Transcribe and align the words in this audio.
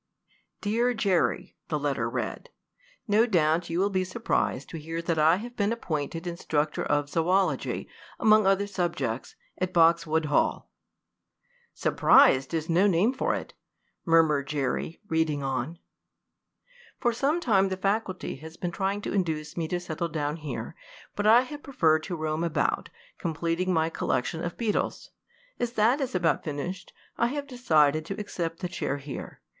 "Dear 0.61 0.95
Jerry," 0.95 1.57
the 1.67 1.77
letter 1.77 2.09
read, 2.09 2.49
"no 3.07 3.27
doubt 3.27 3.69
you 3.69 3.77
will 3.79 3.91
be 3.91 4.03
surprised 4.03 4.67
to 4.69 4.79
hear 4.79 4.99
that 4.99 5.19
I 5.19 5.35
have 5.35 5.55
been 5.55 5.71
appointed 5.71 6.25
instructor 6.25 6.81
of 6.83 7.07
zoology, 7.07 7.87
among 8.19 8.47
other 8.47 8.65
subjects, 8.65 9.35
at 9.59 9.73
Boxwood 9.73 10.25
Hall." 10.25 10.71
"Surprised 11.75 12.51
is 12.51 12.67
no 12.67 12.87
name 12.87 13.13
for 13.13 13.35
it!" 13.35 13.53
murmured 14.03 14.47
Jerry, 14.47 14.99
reading 15.07 15.43
on. 15.43 15.77
"For 16.99 17.13
some 17.13 17.39
time 17.39 17.69
the 17.69 17.77
faculty 17.77 18.37
has 18.37 18.57
been 18.57 18.71
trying 18.71 19.01
to 19.01 19.13
induce 19.13 19.55
me 19.55 19.67
to 19.67 19.79
settle 19.79 20.09
down 20.09 20.37
here, 20.37 20.75
but 21.15 21.27
I 21.27 21.41
have 21.41 21.61
preferred 21.61 22.01
to 22.05 22.15
roam 22.15 22.43
about, 22.43 22.89
completing 23.19 23.71
my 23.71 23.91
collection 23.91 24.43
of 24.43 24.57
beetles. 24.57 25.11
As 25.59 25.73
that 25.73 26.01
is 26.01 26.15
about 26.15 26.43
finished, 26.43 26.91
I 27.19 27.27
have 27.27 27.45
decided 27.45 28.03
to 28.07 28.19
accept 28.19 28.61
the 28.61 28.67
chair 28.67 28.97
here. 28.97 29.41